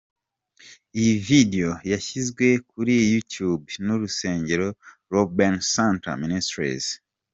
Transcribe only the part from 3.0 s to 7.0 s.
youtube n’urusengero “Rabboni Centre Ministries”.